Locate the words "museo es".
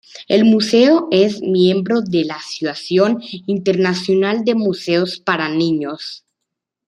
0.45-1.41